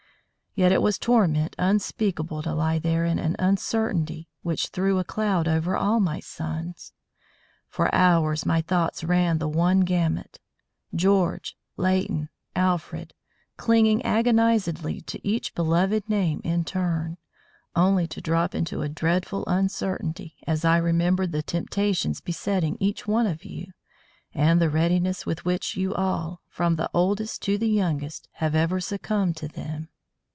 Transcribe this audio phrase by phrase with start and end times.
[0.53, 5.47] Yet it was torment unspeakable to lie there in an uncertainty which threw a cloud
[5.47, 6.91] over all my sons.
[7.69, 10.41] For hours my thoughts ran the one gamut,
[10.93, 13.13] George, Leighton, Alfred,
[13.55, 17.15] clinging agonisedly to each beloved name in turn,
[17.73, 23.25] only to drop into a dreadful uncertainty as I remembered the temptations besetting each one
[23.25, 23.71] of you,
[24.33, 28.81] and the readiness with which you all, from the oldest to the youngest, have ever
[28.81, 29.87] succumbed to them.